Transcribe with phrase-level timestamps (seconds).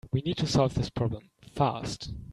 [0.11, 2.11] We need to solve this problem fast.